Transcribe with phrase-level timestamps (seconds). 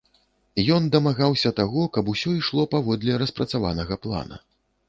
[0.75, 4.43] Ён дамагаўся таго, каб усё ішло паводле распрацаванага плана.